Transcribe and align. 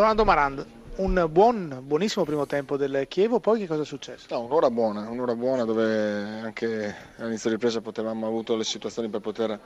Ronaldo 0.00 0.24
Marand, 0.24 0.66
un 0.96 1.28
buon, 1.30 1.82
buonissimo 1.82 2.24
primo 2.24 2.46
tempo 2.46 2.78
del 2.78 3.04
Chievo, 3.06 3.38
poi 3.38 3.58
che 3.60 3.66
cosa 3.66 3.82
è 3.82 3.84
successo? 3.84 4.28
No, 4.30 4.40
un'ora 4.44 4.70
buona, 4.70 5.06
un'ora 5.10 5.34
buona 5.34 5.64
dove 5.64 6.40
anche 6.42 6.94
all'inizio 7.18 7.50
di 7.50 7.56
ripresa 7.56 7.82
potevamo 7.82 8.26
avuto 8.26 8.56
le 8.56 8.64
situazioni 8.64 9.10
per 9.10 9.20
poter 9.20 9.60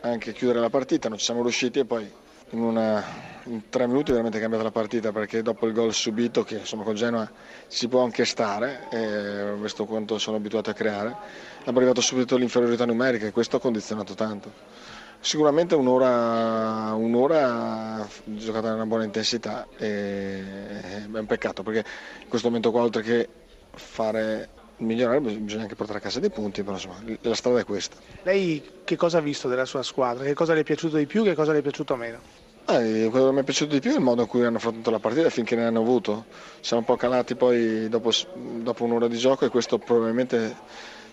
anche 0.00 0.32
chiudere 0.32 0.58
la 0.58 0.70
partita, 0.70 1.08
non 1.08 1.18
ci 1.18 1.24
siamo 1.24 1.42
riusciti 1.42 1.78
e 1.78 1.84
poi 1.84 2.12
in, 2.50 2.60
una, 2.60 3.00
in 3.44 3.68
tre 3.68 3.86
minuti 3.86 4.10
veramente 4.10 4.38
è 4.38 4.40
cambiata 4.40 4.64
la 4.64 4.72
partita 4.72 5.12
perché 5.12 5.40
dopo 5.40 5.68
il 5.68 5.72
gol 5.72 5.94
subito, 5.94 6.42
che 6.42 6.56
insomma 6.56 6.82
con 6.82 6.96
Genoa 6.96 7.30
si 7.68 7.86
può 7.86 8.02
anche 8.02 8.24
stare, 8.24 8.88
eh, 8.90 9.54
visto 9.54 9.84
quanto 9.84 10.18
sono 10.18 10.36
abituato 10.36 10.70
a 10.70 10.72
creare, 10.72 11.14
abbiamo 11.60 11.78
arrivato 11.78 12.00
subito 12.00 12.36
l'inferiorità 12.36 12.84
numerica 12.86 13.24
e 13.24 13.30
questo 13.30 13.58
ha 13.58 13.60
condizionato 13.60 14.14
tanto. 14.14 14.98
Sicuramente 15.22 15.74
un'ora, 15.74 16.94
un'ora 16.94 18.08
giocata 18.24 18.68
in 18.68 18.74
una 18.74 18.86
buona 18.86 19.04
intensità 19.04 19.66
e 19.76 20.42
è 20.80 21.18
un 21.18 21.26
peccato 21.26 21.62
perché 21.62 21.84
in 22.22 22.28
questo 22.28 22.48
momento 22.48 22.70
qua 22.70 22.80
oltre 22.80 23.02
che 23.02 23.28
fare 23.74 24.48
migliorare 24.78 25.20
bisogna 25.20 25.62
anche 25.62 25.74
portare 25.74 25.98
a 25.98 26.00
casa 26.00 26.20
dei 26.20 26.30
punti, 26.30 26.62
però 26.62 26.76
insomma 26.76 27.02
la 27.20 27.34
strada 27.34 27.60
è 27.60 27.64
questa. 27.64 27.96
Lei 28.22 28.62
che 28.82 28.96
cosa 28.96 29.18
ha 29.18 29.20
visto 29.20 29.46
della 29.46 29.66
sua 29.66 29.82
squadra? 29.82 30.24
Che 30.24 30.32
cosa 30.32 30.54
le 30.54 30.60
è 30.60 30.64
piaciuto 30.64 30.96
di 30.96 31.06
più, 31.06 31.22
che 31.22 31.34
cosa 31.34 31.52
le 31.52 31.58
è 31.58 31.62
piaciuto 31.62 31.96
meno? 31.96 32.18
Eh, 32.66 33.08
quello 33.10 33.26
che 33.26 33.32
mi 33.32 33.40
è 33.40 33.44
piaciuto 33.44 33.74
di 33.74 33.80
più 33.80 33.90
è 33.90 33.96
il 33.96 34.00
modo 34.00 34.22
in 34.22 34.28
cui 34.28 34.44
hanno 34.44 34.56
affrontato 34.56 34.90
la 34.90 35.00
partita 35.00 35.28
finché 35.28 35.54
ne 35.54 35.66
hanno 35.66 35.80
avuto. 35.80 36.24
Siamo 36.60 36.80
un 36.80 36.86
po' 36.86 36.96
calati 36.96 37.34
poi 37.34 37.90
dopo, 37.90 38.10
dopo 38.34 38.84
un'ora 38.84 39.06
di 39.06 39.18
gioco 39.18 39.44
e 39.44 39.50
questo 39.50 39.78
probabilmente 39.78 40.38
da 40.38 40.54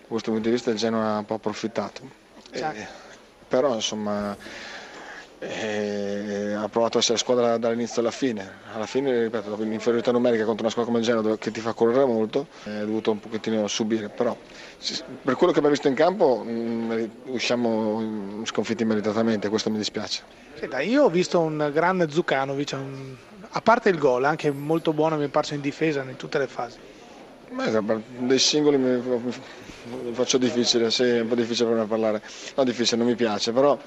questo 0.08 0.30
punto 0.30 0.48
di 0.48 0.54
vista 0.54 0.70
il 0.70 0.76
Genoa 0.76 1.16
ha 1.16 1.18
un 1.18 1.24
po' 1.26 1.34
approfittato. 1.34 2.26
Eh, 2.52 3.06
però 3.48 3.74
insomma 3.74 4.36
eh, 5.40 6.52
ha 6.52 6.68
provato 6.68 6.98
a 6.98 7.00
essere 7.00 7.18
squadra 7.18 7.58
dall'inizio 7.58 8.00
alla 8.00 8.10
fine. 8.10 8.50
Alla 8.72 8.86
fine, 8.86 9.22
ripeto, 9.22 9.50
dopo 9.50 9.62
l'inferiorità 9.62 10.10
numerica 10.10 10.44
contro 10.44 10.62
una 10.62 10.70
squadra 10.70 10.92
come 10.92 11.04
il 11.04 11.08
Genoa 11.08 11.38
che 11.38 11.50
ti 11.50 11.60
fa 11.60 11.72
correre 11.72 12.04
molto, 12.04 12.48
è 12.64 12.80
dovuto 12.80 13.12
un 13.12 13.20
pochettino 13.20 13.66
subire, 13.68 14.08
però 14.08 14.36
per 15.22 15.34
quello 15.36 15.52
che 15.52 15.58
abbiamo 15.58 15.70
visto 15.70 15.88
in 15.88 15.94
campo 15.94 16.44
mm, 16.44 17.04
usciamo 17.26 18.44
sconfitti 18.44 18.84
meritatamente, 18.84 19.48
questo 19.48 19.70
mi 19.70 19.78
dispiace. 19.78 20.22
Senta, 20.54 20.80
io 20.80 21.04
ho 21.04 21.10
visto 21.10 21.38
un 21.40 21.70
grande 21.72 22.10
Zucanovic, 22.10 22.72
un... 22.72 23.16
a 23.50 23.60
parte 23.60 23.88
il 23.90 23.98
gol, 23.98 24.24
anche 24.24 24.50
molto 24.50 24.92
buono 24.92 25.16
mi 25.16 25.26
è 25.26 25.28
parso 25.28 25.54
in 25.54 25.60
difesa 25.60 26.02
in 26.02 26.16
tutte 26.16 26.38
le 26.38 26.46
fasi. 26.48 26.78
Beh, 27.50 28.02
dei 28.18 28.38
singoli 28.38 28.76
mi 28.76 29.32
faccio 30.12 30.38
difficile, 30.38 30.90
sì, 30.90 31.04
è 31.04 31.20
un 31.20 31.28
po' 31.28 31.34
difficile 31.34 31.68
per 31.68 31.78
me 31.78 31.86
parlare. 31.86 32.22
No, 32.54 32.64
difficile, 32.64 32.96
non 32.98 33.06
mi 33.06 33.14
piace, 33.14 33.52
però 33.52 33.78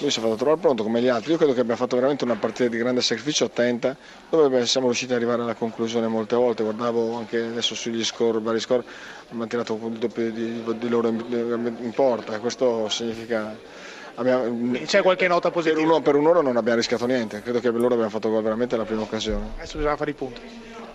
lui 0.00 0.10
si 0.10 0.18
è 0.18 0.22
fatto 0.22 0.36
trovare 0.36 0.60
pronto 0.60 0.82
come 0.82 1.00
gli 1.00 1.08
altri. 1.08 1.32
Io 1.32 1.36
credo 1.36 1.52
che 1.52 1.60
abbia 1.60 1.76
fatto 1.76 1.96
veramente 1.96 2.24
una 2.24 2.36
partita 2.36 2.68
di 2.68 2.78
grande 2.78 3.02
sacrificio, 3.02 3.44
attenta, 3.44 3.96
dove 4.30 4.66
siamo 4.66 4.86
riusciti 4.86 5.12
ad 5.12 5.18
arrivare 5.18 5.42
alla 5.42 5.54
conclusione 5.54 6.06
molte 6.06 6.36
volte. 6.36 6.62
Guardavo 6.62 7.16
anche 7.16 7.38
adesso 7.38 7.74
sugli 7.74 8.04
score, 8.04 8.40
vari 8.40 8.60
score, 8.60 8.84
abbiamo 9.24 9.46
tirato 9.46 9.74
un 9.74 9.98
doppio 9.98 10.30
di, 10.30 10.62
di 10.78 10.88
loro 10.88 11.08
in, 11.08 11.76
in 11.80 11.92
porta. 11.92 12.38
Questo 12.38 12.88
significa 12.88 13.56
Abbiamo, 14.14 14.78
C'è 14.84 15.00
qualche 15.00 15.26
nota 15.26 15.50
positiva? 15.50 15.80
Per, 15.80 15.88
uno, 15.88 16.02
per, 16.02 16.16
un'ora 16.16 16.42
non 16.42 16.56
abbiamo 16.56 16.76
rischiato 16.76 17.06
niente, 17.06 17.40
credo 17.40 17.60
che 17.60 17.70
loro 17.70 17.94
abbiamo 17.94 18.10
fatto 18.10 18.28
veramente 18.42 18.76
la 18.76 18.84
prima 18.84 19.02
occasione. 19.02 19.52
Adesso 19.56 19.78
bisogna 19.78 19.96
fare 19.96 20.10
i 20.10 20.14
punti. 20.14 20.40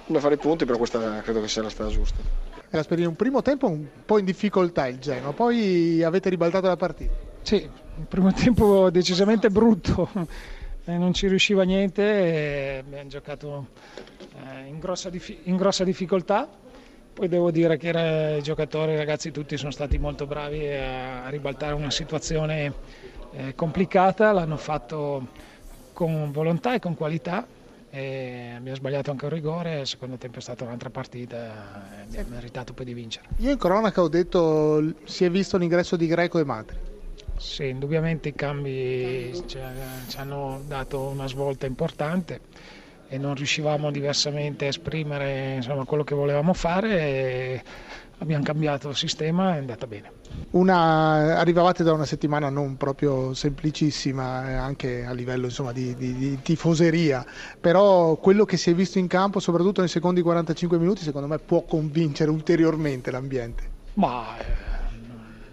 Bisogna 0.07 0.19
fare 0.21 0.35
i 0.35 0.37
punti, 0.37 0.63
però 0.63 0.77
questa 0.77 1.19
credo 1.21 1.41
che 1.41 1.49
sia 1.49 1.61
la 1.61 1.69
strada 1.69 1.91
giusta. 1.91 2.21
Gasperini, 2.69 3.07
un 3.07 3.17
primo 3.17 3.41
tempo 3.41 3.67
un 3.67 3.85
po' 4.05 4.19
in 4.19 4.23
difficoltà 4.23 4.87
il 4.87 4.99
Genoa, 4.99 5.33
poi 5.33 6.01
avete 6.01 6.29
ribaltato 6.29 6.67
la 6.67 6.77
partita. 6.77 7.13
Sì, 7.41 7.55
il 7.55 8.05
primo 8.07 8.31
tempo 8.31 8.89
decisamente 8.89 9.49
brutto, 9.49 10.09
non 10.85 11.13
ci 11.13 11.27
riusciva 11.27 11.63
niente, 11.63 12.83
abbiamo 12.85 13.09
giocato 13.09 13.67
eh, 14.33 14.67
in 14.67 14.79
grossa, 14.79 15.09
in 15.43 15.57
grossa 15.57 15.83
difficoltà 15.83 16.47
poi 17.17 17.27
devo 17.27 17.49
dire 17.49 17.77
che 17.77 18.37
i 18.37 18.43
giocatori, 18.43 18.91
i 18.91 18.95
ragazzi 18.95 19.31
tutti 19.31 19.57
sono 19.57 19.71
stati 19.71 19.97
molto 19.97 20.27
bravi 20.27 20.67
a 20.67 21.27
ribaltare 21.29 21.73
una 21.73 21.89
situazione 21.89 22.71
eh, 23.31 23.55
complicata, 23.55 24.31
l'hanno 24.31 24.55
fatto 24.57 25.29
con 25.93 26.31
volontà 26.31 26.75
e 26.75 26.79
con 26.79 26.93
qualità. 26.93 27.43
E 27.89 28.53
abbiamo 28.55 28.75
sbagliato 28.75 29.11
anche 29.11 29.25
un 29.25 29.31
rigore, 29.31 29.79
il 29.79 29.87
secondo 29.87 30.17
tempo 30.17 30.39
è 30.39 30.41
stata 30.41 30.65
un'altra 30.65 30.89
partita 30.89 31.89
e 31.97 32.01
abbiamo 32.01 32.35
meritato 32.35 32.73
poi 32.73 32.85
di 32.85 32.93
vincere. 32.93 33.27
Io 33.37 33.51
in 33.51 33.57
cronaca 33.57 34.01
ho 34.01 34.09
detto 34.09 34.93
si 35.05 35.23
è 35.23 35.29
visto 35.29 35.57
l'ingresso 35.57 35.95
di 35.95 36.05
Greco 36.07 36.37
e 36.37 36.43
Matri. 36.43 36.77
Sì, 37.37 37.67
indubbiamente 37.67 38.29
i 38.29 38.35
cambi 38.35 39.31
ci, 39.47 39.59
ci 40.07 40.17
hanno 40.17 40.61
dato 40.67 41.01
una 41.01 41.27
svolta 41.27 41.65
importante 41.65 42.41
e 43.07 43.17
non 43.17 43.35
riuscivamo 43.35 43.89
diversamente 43.89 44.65
a 44.65 44.69
esprimere 44.69 45.55
insomma, 45.55 45.85
quello 45.85 46.03
che 46.03 46.15
volevamo 46.15 46.53
fare 46.53 47.63
abbiamo 48.19 48.43
cambiato 48.43 48.89
il 48.89 48.95
sistema 48.95 49.53
e 49.53 49.55
è 49.55 49.57
andata 49.59 49.87
bene. 49.87 50.11
Una, 50.51 51.37
arrivavate 51.37 51.83
da 51.83 51.93
una 51.93 52.05
settimana 52.05 52.49
non 52.49 52.77
proprio 52.77 53.33
semplicissima 53.33 54.49
eh, 54.49 54.53
anche 54.53 55.05
a 55.05 55.13
livello 55.13 55.45
insomma, 55.45 55.71
di, 55.71 55.95
di, 55.95 56.13
di, 56.13 56.41
tifoseria, 56.41 57.25
però 57.59 58.15
quello 58.15 58.45
che 58.45 58.57
si 58.57 58.69
è 58.71 58.73
visto 58.73 58.97
in 58.97 59.07
campo 59.07 59.39
soprattutto 59.39 59.81
nei 59.81 59.89
secondi 59.89 60.21
45 60.21 60.77
minuti 60.77 61.03
secondo 61.03 61.27
me 61.27 61.37
può 61.39 61.63
convincere 61.63 62.31
ulteriormente 62.31 63.11
l'ambiente. 63.11 63.75
Ma 63.95 64.37
eh, 64.39 64.45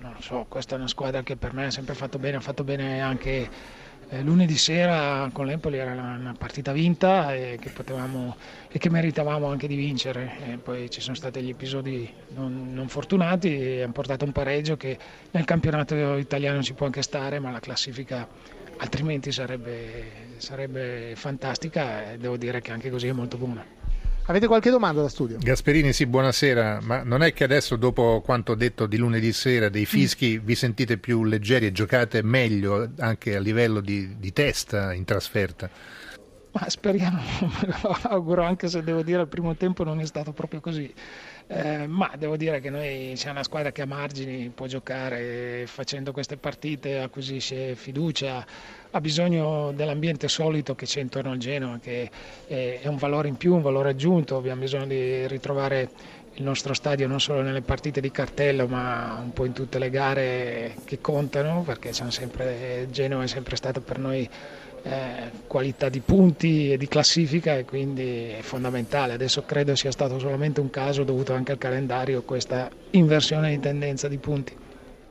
non 0.00 0.12
lo 0.14 0.22
so, 0.22 0.46
questa 0.48 0.74
è 0.74 0.78
una 0.78 0.88
squadra 0.88 1.22
che 1.22 1.36
per 1.36 1.52
me 1.52 1.66
ha 1.66 1.70
sempre 1.70 1.94
fatto 1.94 2.18
bene, 2.18 2.36
ha 2.36 2.40
fatto 2.40 2.64
bene 2.64 3.00
anche 3.00 3.48
eh, 4.14 4.22
lunedì 4.22 4.56
sera 4.56 5.28
con 5.32 5.46
l'Empoli 5.46 5.78
era 5.78 5.92
una 5.92 6.34
partita 6.36 6.72
vinta 6.72 7.34
e 7.34 7.58
che, 7.60 7.70
potevamo, 7.70 8.36
e 8.70 8.78
che 8.78 8.90
meritavamo 8.90 9.46
anche 9.46 9.66
di 9.66 9.74
vincere. 9.74 10.36
E 10.46 10.56
poi 10.58 10.90
ci 10.90 11.00
sono 11.00 11.16
stati 11.16 11.40
gli 11.42 11.50
episodi 11.50 12.08
non, 12.28 12.72
non 12.72 12.88
fortunati 12.88 13.54
e 13.54 13.82
hanno 13.82 13.92
portato 13.92 14.24
un 14.24 14.32
pareggio 14.32 14.76
che 14.76 14.96
nel 15.32 15.44
campionato 15.44 16.16
italiano 16.16 16.62
ci 16.62 16.74
può 16.74 16.86
anche 16.86 17.02
stare, 17.02 17.38
ma 17.38 17.50
la 17.50 17.60
classifica 17.60 18.26
altrimenti 18.78 19.32
sarebbe, 19.32 20.36
sarebbe 20.36 21.12
fantastica 21.16 22.12
e 22.12 22.18
devo 22.18 22.36
dire 22.36 22.60
che 22.60 22.72
anche 22.72 22.90
così 22.90 23.08
è 23.08 23.12
molto 23.12 23.36
buona. 23.36 23.83
Avete 24.26 24.46
qualche 24.46 24.70
domanda 24.70 25.02
da 25.02 25.08
studio? 25.08 25.36
Gasperini, 25.38 25.92
sì, 25.92 26.06
buonasera. 26.06 26.80
Ma 26.82 27.02
non 27.02 27.22
è 27.22 27.34
che 27.34 27.44
adesso, 27.44 27.76
dopo 27.76 28.22
quanto 28.24 28.54
detto 28.54 28.86
di 28.86 28.96
lunedì 28.96 29.32
sera, 29.34 29.68
dei 29.68 29.84
fischi, 29.84 30.38
mm. 30.40 30.46
vi 30.46 30.54
sentite 30.54 30.96
più 30.96 31.24
leggeri 31.24 31.66
e 31.66 31.72
giocate 31.72 32.22
meglio 32.22 32.88
anche 33.00 33.36
a 33.36 33.40
livello 33.40 33.80
di, 33.80 34.16
di 34.18 34.32
testa 34.32 34.94
in 34.94 35.04
trasferta? 35.04 35.68
Ma 36.54 36.68
speriamo, 36.70 37.18
me 37.40 37.78
lo 37.82 37.96
auguro, 38.02 38.44
anche 38.44 38.68
se 38.68 38.84
devo 38.84 39.02
dire 39.02 39.18
al 39.22 39.26
primo 39.26 39.56
tempo 39.56 39.82
non 39.82 39.98
è 39.98 40.06
stato 40.06 40.32
proprio 40.32 40.60
così. 40.60 40.92
Eh, 41.48 41.88
ma 41.88 42.12
devo 42.16 42.36
dire 42.36 42.60
che 42.60 42.70
noi 42.70 43.14
siamo 43.16 43.34
una 43.34 43.42
squadra 43.42 43.72
che 43.72 43.82
a 43.82 43.86
margini 43.86 44.50
può 44.50 44.66
giocare 44.66 45.64
facendo 45.66 46.12
queste 46.12 46.36
partite, 46.36 47.00
acquisisce 47.00 47.74
fiducia, 47.74 48.46
ha 48.92 49.00
bisogno 49.00 49.72
dell'ambiente 49.72 50.28
solito 50.28 50.76
che 50.76 50.86
c'è 50.86 51.00
intorno 51.00 51.32
al 51.32 51.38
Genoa, 51.38 51.80
che 51.80 52.08
è 52.46 52.86
un 52.86 52.96
valore 52.98 53.26
in 53.26 53.36
più, 53.36 53.56
un 53.56 53.62
valore 53.62 53.90
aggiunto, 53.90 54.36
abbiamo 54.36 54.60
bisogno 54.60 54.86
di 54.86 55.26
ritrovare 55.26 55.90
il 56.34 56.42
nostro 56.42 56.74
stadio 56.74 57.06
non 57.06 57.20
solo 57.20 57.42
nelle 57.42 57.62
partite 57.62 58.00
di 58.00 58.10
cartello 58.10 58.66
ma 58.66 59.20
un 59.22 59.32
po' 59.32 59.44
in 59.44 59.52
tutte 59.52 59.78
le 59.78 59.90
gare 59.90 60.74
che 60.84 61.00
contano 61.00 61.62
perché 61.62 61.92
sempre, 61.92 62.88
Genoa 62.90 63.22
è 63.22 63.26
sempre 63.26 63.56
stato 63.56 63.80
per 63.80 63.98
noi 63.98 64.28
eh, 64.86 65.30
qualità 65.46 65.88
di 65.88 66.00
punti 66.00 66.72
e 66.72 66.76
di 66.76 66.88
classifica 66.88 67.56
e 67.56 67.64
quindi 67.64 68.28
è 68.28 68.40
fondamentale. 68.42 69.14
Adesso 69.14 69.44
credo 69.44 69.74
sia 69.74 69.90
stato 69.90 70.18
solamente 70.18 70.60
un 70.60 70.70
caso 70.70 71.04
dovuto 71.04 71.32
anche 71.32 71.52
al 71.52 71.58
calendario 71.58 72.22
questa 72.22 72.68
inversione 72.90 73.50
di 73.50 73.60
tendenza 73.60 74.08
di 74.08 74.18
punti. 74.18 74.56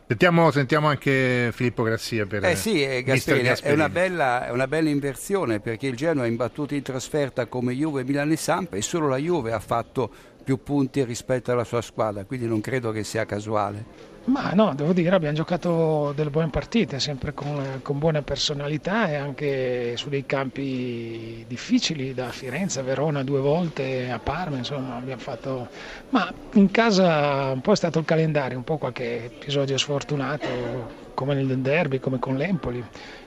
Sentiamo, 0.05 0.51
sentiamo, 0.51 0.89
anche 0.89 1.49
Filippo 1.53 1.81
Grassia 1.81 2.25
per 2.25 2.43
eh 2.43 2.55
sì, 2.55 2.83
eh, 2.83 3.01
Gasperini, 3.01 3.47
Gasperini. 3.47 3.79
È, 3.79 3.83
una 3.83 3.89
bella, 3.89 4.47
è, 4.47 4.51
una 4.51 4.67
bella, 4.67 4.89
inversione 4.89 5.59
perché 5.59 5.87
il 5.87 5.95
Genoa 5.95 6.25
ha 6.25 6.27
imbattuto 6.27 6.75
in 6.75 6.83
trasferta 6.83 7.47
come 7.47 7.73
Juve, 7.73 8.03
Milan 8.03 8.29
e 8.29 8.35
Samp 8.35 8.73
e 8.73 8.81
solo 8.81 9.07
la 9.07 9.17
Juve 9.17 9.53
ha 9.53 9.59
fatto 9.59 10.11
più 10.43 10.61
punti 10.61 11.03
rispetto 11.03 11.51
alla 11.51 11.63
sua 11.63 11.81
squadra, 11.81 12.25
quindi 12.25 12.47
non 12.47 12.61
credo 12.61 12.91
che 12.91 13.03
sia 13.03 13.25
casuale. 13.25 14.11
Ma 14.25 14.51
no, 14.53 14.73
devo 14.73 14.93
dire, 14.93 15.13
abbiamo 15.13 15.35
giocato 15.35 16.13
delle 16.15 16.29
buone 16.29 16.47
partite, 16.47 16.99
sempre 17.01 17.33
con, 17.33 17.81
con 17.81 17.99
buone 17.99 18.21
personalità 18.21 19.09
e 19.09 19.15
anche 19.15 19.97
su 19.97 20.07
dei 20.07 20.25
campi 20.25 21.43
difficili, 21.45 22.13
da 22.13 22.29
Firenze 22.29 22.79
a 22.79 22.83
Verona 22.83 23.21
due 23.23 23.41
volte, 23.41 24.09
a 24.09 24.19
Parma, 24.19 24.57
insomma, 24.57 24.95
abbiamo 24.95 25.21
fatto... 25.21 25.67
Ma 26.09 26.33
in 26.53 26.71
casa 26.71 27.51
un 27.51 27.59
po' 27.59 27.73
è 27.73 27.75
stato 27.75 27.99
il 27.99 28.05
calendario, 28.05 28.57
un 28.57 28.63
po' 28.63 28.77
qualche 28.77 29.25
episodio 29.25 29.77
sfortunato, 29.77 31.02
come 31.13 31.33
nel 31.35 31.59
derby, 31.59 31.99
come 31.99 32.19
con 32.19 32.35
l'Empoli 32.35 32.83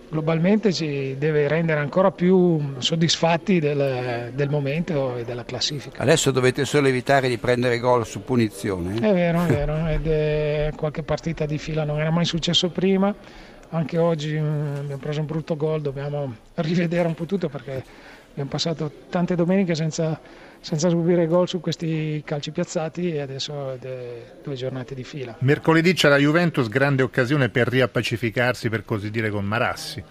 globalmente 0.09 0.73
ci 0.73 1.17
deve 1.19 1.49
rendere 1.49 1.81
ancora 1.81 2.11
più 2.11 2.75
soddisfatti 2.79 3.59
del, 3.59 4.31
del, 4.35 4.49
momento 4.49 5.17
e 5.17 5.25
della 5.25 5.45
classifica. 5.45 6.03
Adesso 6.03 6.31
dovete 6.31 6.65
solo 6.65 6.89
evitare 6.89 7.29
di 7.29 7.39
prendere 7.39 7.79
gol 7.79 8.07
su 8.07 8.23
punizione. 8.23 8.95
È 8.97 9.13
vero, 9.13 9.45
è 9.45 9.47
vero, 9.47 9.87
ed 9.89 10.07
è 10.07 10.73
qualche 10.77 11.03
partita 11.03 11.47
di 11.47 11.59
fila 11.59 11.85
non 11.85 12.01
era 12.01 12.11
mai 12.11 12.25
successo 12.25 12.69
prima, 12.69 13.15
anche 13.71 13.99
oggi 13.99 14.39
mm, 14.39 14.77
abbiamo 14.77 15.01
preso 15.01 15.21
un 15.21 15.27
brutto 15.27 15.57
gol, 15.57 15.81
dobbiamo 15.81 16.35
rivedere 16.57 17.09
un 17.09 17.15
po' 17.15 17.27
tutto 17.27 17.49
perché 17.49 17.83
Abbiamo 18.37 18.51
passato 18.51 18.93
tante 19.09 19.35
domeniche 19.35 19.75
senza, 19.75 20.21
senza 20.61 20.91
subire 20.91 21.27
gol 21.27 21.49
su 21.49 21.59
questi 21.59 22.21
calci 22.23 22.51
piazzati 22.51 23.15
e 23.15 23.21
adesso 23.21 23.79
due 24.43 24.55
giornate 24.55 24.95
di 24.95 25.05
fila. 25.05 25.35
Mercoledì 25.39 25.95
c'è 25.95 26.11
la 26.11 26.19
Juventus, 26.19 26.69
grande 26.69 27.03
occasione 27.03 27.49
per 27.49 27.67
riappacificarsi, 27.67 28.69
per 28.69 28.85
così 28.85 29.11
dire, 29.11 29.31
con 29.31 29.47
Marassi. 29.47 30.05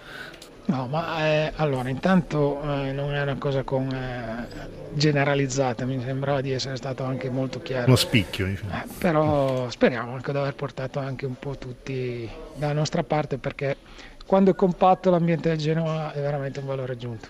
No, 0.66 0.88
ma 0.88 1.20
eh, 1.28 1.52
allora 1.58 1.88
intanto 1.90 2.60
eh, 2.64 2.92
non 2.94 3.14
è 3.14 3.22
una 3.22 3.36
cosa 3.36 3.62
con, 3.62 3.94
eh, 3.94 4.48
generalizzata, 4.96 5.86
mi 5.86 6.02
sembrava 6.04 6.42
di 6.42 6.52
essere 6.52 6.78
stato 6.78 7.04
anche 7.04 7.30
molto 7.30 7.62
chiaro. 7.62 7.92
Lo 7.92 7.96
spicchio, 7.96 8.48
diciamo. 8.48 8.72
Eh, 8.72 8.88
però 8.98 9.70
speriamo 9.70 10.16
anche 10.16 10.32
di 10.32 10.38
aver 10.40 10.56
portato 10.56 10.98
anche 10.98 11.28
un 11.28 11.36
po' 11.38 11.60
tutti 11.60 12.28
dalla 12.56 12.74
nostra 12.74 13.04
parte 13.04 13.38
perché 13.38 13.78
quando 14.26 14.50
è 14.50 14.56
compatto 14.56 15.12
l'ambiente 15.12 15.50
del 15.50 15.60
Genoa 15.60 16.12
è 16.12 16.20
veramente 16.20 16.60
un 16.60 16.66
valore 16.66 16.94
aggiunto. 16.94 17.28